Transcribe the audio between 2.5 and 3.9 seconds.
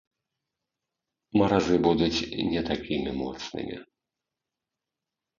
не такімі моцнымі.